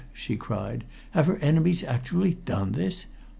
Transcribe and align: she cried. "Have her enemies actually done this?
she 0.13 0.35
cried. 0.35 0.83
"Have 1.11 1.27
her 1.27 1.37
enemies 1.37 1.83
actually 1.83 2.33
done 2.33 2.71
this? 2.71 3.05